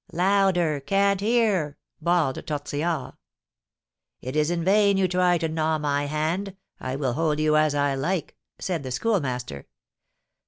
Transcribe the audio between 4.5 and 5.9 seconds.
vain you try to gnaw